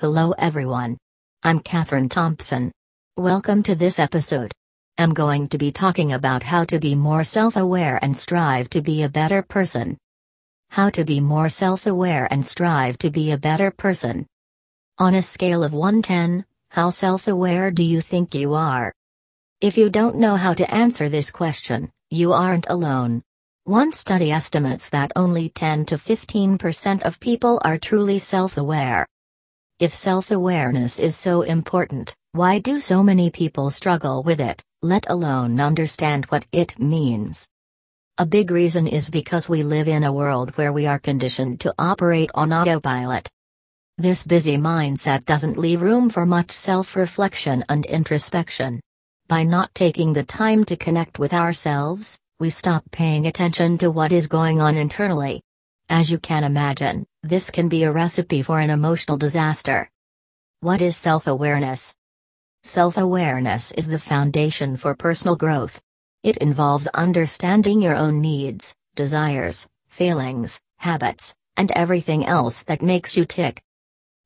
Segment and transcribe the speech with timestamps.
[0.00, 0.96] Hello everyone.
[1.42, 2.70] I'm Catherine Thompson.
[3.16, 4.52] Welcome to this episode.
[4.96, 8.80] I'm going to be talking about how to be more self aware and strive to
[8.80, 9.98] be a better person.
[10.70, 14.24] How to be more self aware and strive to be a better person.
[14.98, 18.92] On a scale of 110, how self aware do you think you are?
[19.60, 23.24] If you don't know how to answer this question, you aren't alone.
[23.64, 29.04] One study estimates that only 10 to 15% of people are truly self aware.
[29.80, 35.08] If self awareness is so important, why do so many people struggle with it, let
[35.08, 37.48] alone understand what it means?
[38.18, 41.72] A big reason is because we live in a world where we are conditioned to
[41.78, 43.30] operate on autopilot.
[43.98, 48.80] This busy mindset doesn't leave room for much self reflection and introspection.
[49.28, 54.10] By not taking the time to connect with ourselves, we stop paying attention to what
[54.10, 55.40] is going on internally.
[55.88, 59.90] As you can imagine, this can be a recipe for an emotional disaster.
[60.60, 61.94] What is self awareness?
[62.62, 65.80] Self awareness is the foundation for personal growth.
[66.22, 73.24] It involves understanding your own needs, desires, feelings, habits, and everything else that makes you
[73.24, 73.60] tick.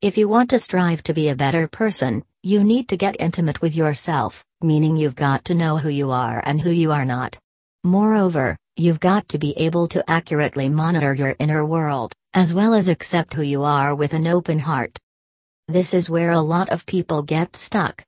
[0.00, 3.62] If you want to strive to be a better person, you need to get intimate
[3.62, 7.38] with yourself, meaning you've got to know who you are and who you are not.
[7.84, 12.88] Moreover, You've got to be able to accurately monitor your inner world, as well as
[12.88, 14.96] accept who you are with an open heart.
[15.66, 18.04] This is where a lot of people get stuck.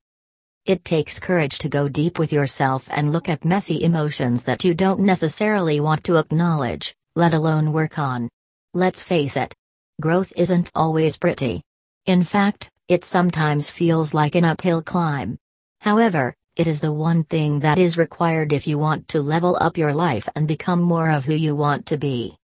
[0.64, 4.75] It takes courage to go deep with yourself and look at messy emotions that you
[4.75, 8.29] don't necessarily want to acknowledge, let alone work on.
[8.75, 9.53] Let's face it.
[10.01, 11.62] Growth isn't always pretty.
[12.07, 15.36] In fact, it sometimes feels like an uphill climb.
[15.81, 19.77] However, it is the one thing that is required if you want to level up
[19.77, 22.36] your life and become more of who you want to be.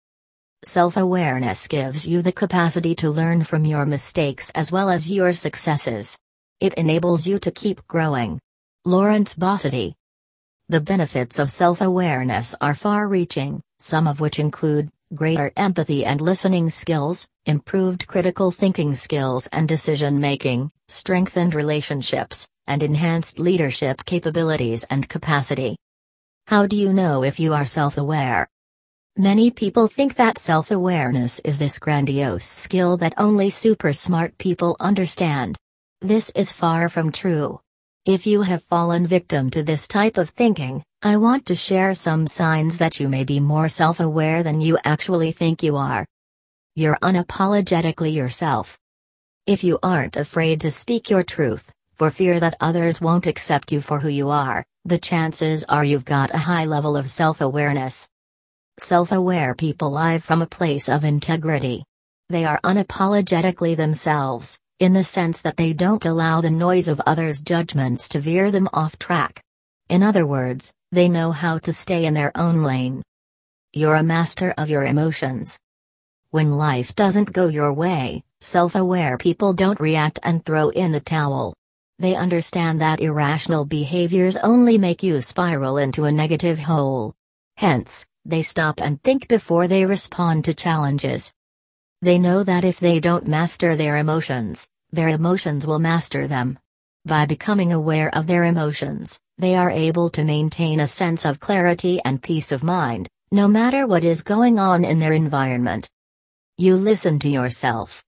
[0.68, 5.32] Self awareness gives you the capacity to learn from your mistakes as well as your
[5.32, 6.18] successes.
[6.60, 8.38] It enables you to keep growing.
[8.84, 9.94] Lawrence Bossidy.
[10.68, 16.20] The benefits of self awareness are far reaching, some of which include greater empathy and
[16.20, 24.84] listening skills, improved critical thinking skills and decision making, strengthened relationships, and enhanced leadership capabilities
[24.90, 25.78] and capacity.
[26.48, 28.50] How do you know if you are self aware?
[29.20, 34.78] Many people think that self awareness is this grandiose skill that only super smart people
[34.80, 35.58] understand.
[36.02, 37.60] This is far from true.
[38.06, 42.28] If you have fallen victim to this type of thinking, I want to share some
[42.28, 46.06] signs that you may be more self aware than you actually think you are.
[46.76, 48.78] You're unapologetically yourself.
[49.48, 53.82] If you aren't afraid to speak your truth, for fear that others won't accept you
[53.82, 58.08] for who you are, the chances are you've got a high level of self awareness.
[58.80, 61.84] Self aware people live from a place of integrity.
[62.30, 67.42] They are unapologetically themselves, in the sense that they don't allow the noise of others'
[67.42, 69.42] judgments to veer them off track.
[69.90, 73.02] In other words, they know how to stay in their own lane.
[73.74, 75.58] You're a master of your emotions.
[76.30, 81.00] When life doesn't go your way, self aware people don't react and throw in the
[81.00, 81.56] towel.
[81.98, 87.16] They understand that irrational behaviors only make you spiral into a negative hole.
[87.56, 91.32] Hence, they stop and think before they respond to challenges.
[92.02, 96.60] They know that if they don't master their emotions, their emotions will master them.
[97.06, 102.02] By becoming aware of their emotions, they are able to maintain a sense of clarity
[102.04, 105.90] and peace of mind, no matter what is going on in their environment.
[106.58, 108.04] You listen to yourself.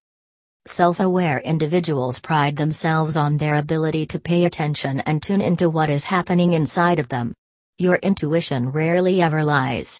[0.66, 5.88] Self aware individuals pride themselves on their ability to pay attention and tune into what
[5.88, 7.32] is happening inside of them.
[7.78, 9.98] Your intuition rarely ever lies.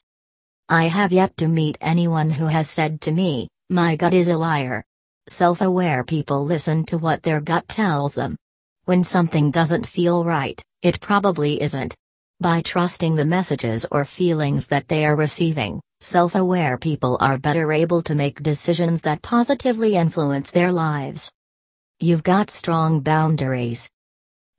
[0.73, 4.37] I have yet to meet anyone who has said to me, My gut is a
[4.39, 4.85] liar.
[5.29, 8.37] Self aware people listen to what their gut tells them.
[8.85, 11.97] When something doesn't feel right, it probably isn't.
[12.39, 17.73] By trusting the messages or feelings that they are receiving, self aware people are better
[17.73, 21.33] able to make decisions that positively influence their lives.
[21.99, 23.91] You've got strong boundaries.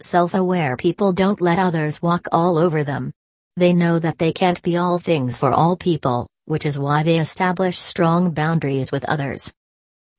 [0.01, 3.13] Self aware people don't let others walk all over them.
[3.61, 7.19] They know that they can't be all things for all people, which is why they
[7.19, 9.53] establish strong boundaries with others.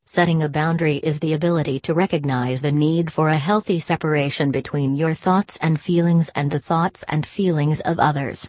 [0.07, 4.95] Setting a boundary is the ability to recognize the need for a healthy separation between
[4.95, 8.49] your thoughts and feelings and the thoughts and feelings of others.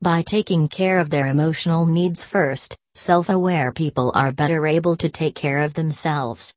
[0.00, 5.10] By taking care of their emotional needs first, self aware people are better able to
[5.10, 6.50] take care of themselves.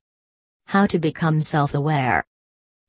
[0.68, 2.24] How to become self aware?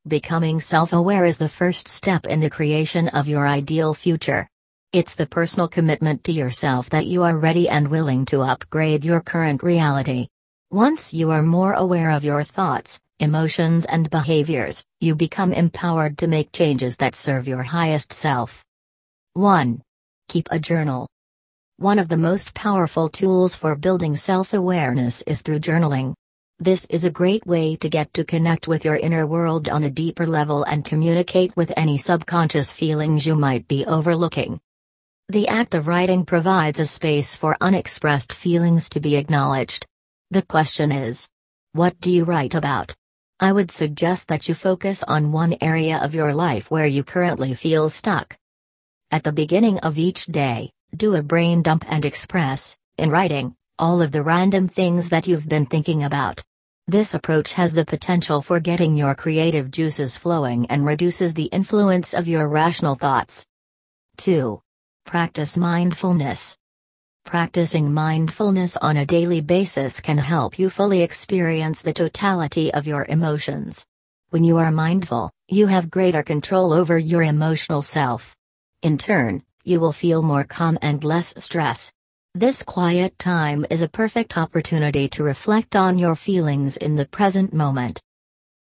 [0.07, 4.47] Becoming self aware is the first step in the creation of your ideal future.
[4.91, 9.21] It's the personal commitment to yourself that you are ready and willing to upgrade your
[9.21, 10.29] current reality.
[10.71, 16.27] Once you are more aware of your thoughts, emotions, and behaviors, you become empowered to
[16.27, 18.65] make changes that serve your highest self.
[19.33, 19.79] 1.
[20.27, 21.07] Keep a journal.
[21.77, 26.15] One of the most powerful tools for building self awareness is through journaling.
[26.57, 29.91] This is a great way to get to connect with your inner world on a
[29.91, 34.59] deeper level and communicate with any subconscious feelings you might be overlooking.
[35.31, 39.85] The act of writing provides a space for unexpressed feelings to be acknowledged.
[40.31, 41.29] The question is
[41.71, 42.95] what do you write about?
[43.39, 47.53] I would suggest that you focus on one area of your life where you currently
[47.53, 48.35] feel stuck.
[49.11, 54.01] At the beginning of each day, do a brain dump and express, in writing, all
[54.01, 56.41] of the random things that you've been thinking about.
[56.87, 62.15] This approach has the potential for getting your creative juices flowing and reduces the influence
[62.15, 63.45] of your rational thoughts.
[64.17, 64.59] 2.
[65.09, 66.55] Practice mindfulness.
[67.25, 73.05] Practicing mindfulness on a daily basis can help you fully experience the totality of your
[73.05, 73.83] emotions.
[74.29, 78.35] When you are mindful, you have greater control over your emotional self.
[78.83, 81.91] In turn, you will feel more calm and less stress.
[82.35, 87.51] This quiet time is a perfect opportunity to reflect on your feelings in the present
[87.51, 87.99] moment.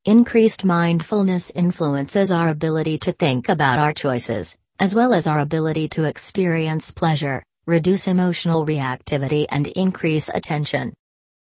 [0.05, 5.87] Increased mindfulness influences our ability to think about our choices, as well as our ability
[5.89, 10.93] to experience pleasure, reduce emotional reactivity, and increase attention.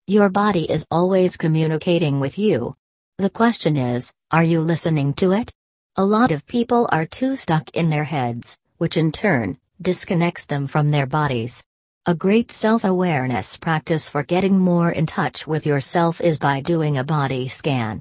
[0.06, 2.74] Your body is always communicating with you.
[3.18, 5.50] The question is are you listening to it?
[5.96, 10.66] A lot of people are too stuck in their heads, which in turn disconnects them
[10.66, 11.64] from their bodies.
[12.06, 16.96] A great self awareness practice for getting more in touch with yourself is by doing
[16.96, 18.00] a body scan.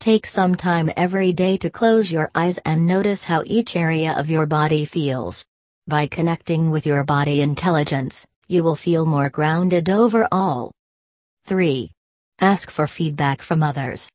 [0.00, 4.30] Take some time every day to close your eyes and notice how each area of
[4.30, 5.44] your body feels.
[5.88, 10.70] By connecting with your body intelligence, you will feel more grounded overall.
[11.46, 11.90] 3.
[12.40, 14.08] Ask for feedback from others.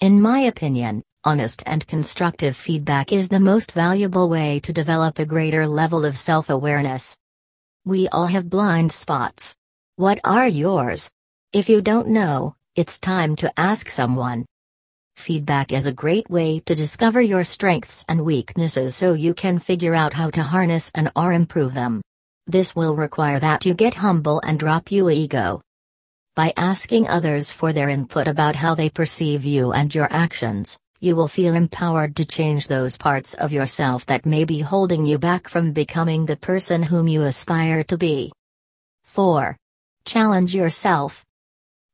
[0.00, 5.24] In my opinion, honest and constructive feedback is the most valuable way to develop a
[5.24, 7.16] greater level of self awareness.
[7.86, 9.56] We all have blind spots.
[9.96, 11.08] What are yours?
[11.54, 14.44] If you don't know, it's time to ask someone.
[15.16, 19.94] Feedback is a great way to discover your strengths and weaknesses so you can figure
[19.94, 22.00] out how to harness and or improve them.
[22.46, 25.62] This will require that you get humble and drop your ego.
[26.36, 31.16] By asking others for their input about how they perceive you and your actions, you
[31.16, 35.48] will feel empowered to change those parts of yourself that may be holding you back
[35.48, 38.32] from becoming the person whom you aspire to be.
[39.04, 39.56] 4.
[40.04, 41.25] Challenge yourself.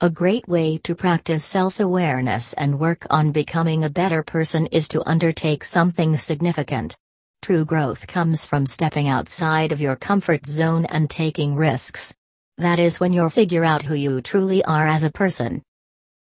[0.05, 4.89] A great way to practice self awareness and work on becoming a better person is
[4.89, 6.97] to undertake something significant.
[7.41, 12.13] True growth comes from stepping outside of your comfort zone and taking risks.
[12.59, 15.63] That is when you figure out who you truly are as a person.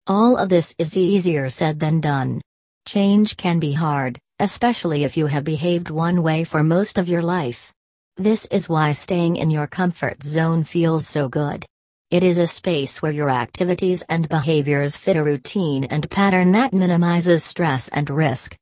[0.07, 2.39] All of this is easier said than done.
[2.88, 7.24] Change can be hard, especially if you have behaved one way for most of your
[7.24, 7.74] life.
[8.16, 11.66] This is why staying in your comfort zone feels so good.
[12.15, 16.71] It is a space where your activities and behaviors fit a routine and pattern that
[16.71, 18.56] minimizes stress and risk.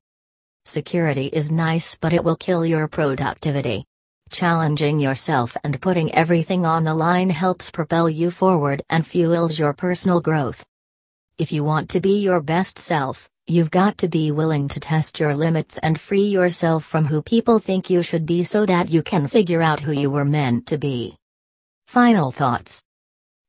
[0.66, 3.86] Security is nice, but it will kill your productivity.
[4.32, 9.74] Challenging yourself and putting everything on the line helps propel you forward and fuels your
[9.74, 10.66] personal growth.
[11.38, 15.20] If you want to be your best self, You've got to be willing to test
[15.20, 19.04] your limits and free yourself from who people think you should be so that you
[19.04, 21.18] can figure out who you were meant to be.
[21.86, 22.82] Final thoughts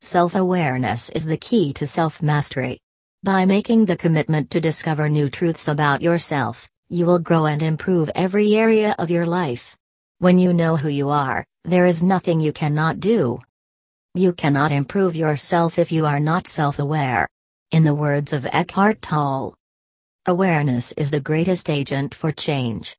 [0.04, 2.78] Self awareness is the key to self mastery.
[3.22, 8.10] By making the commitment to discover new truths about yourself, you will grow and improve
[8.14, 9.74] every area of your life.
[10.18, 13.40] When you know who you are, there is nothing you cannot do.
[14.14, 17.26] You cannot improve yourself if you are not self aware.
[17.70, 19.54] In the words of Eckhart Tolle,
[20.26, 22.94] Awareness is the greatest agent for change.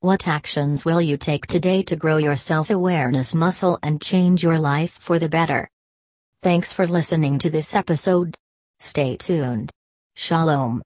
[0.00, 4.58] What actions will you take today to grow your self awareness muscle and change your
[4.58, 5.68] life for the better?
[6.42, 8.34] Thanks for listening to this episode.
[8.80, 9.70] Stay tuned.
[10.16, 10.80] Shalom.